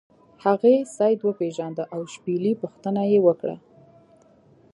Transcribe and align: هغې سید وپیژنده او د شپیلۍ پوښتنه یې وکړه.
هغې 0.45 0.75
سید 0.95 1.19
وپیژنده 1.23 1.83
او 1.93 2.01
د 2.07 2.11
شپیلۍ 2.13 2.53
پوښتنه 2.61 3.01
یې 3.11 3.19
وکړه. 3.27 3.55